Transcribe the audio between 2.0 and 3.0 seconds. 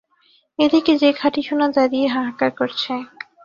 হাহাকার করছে।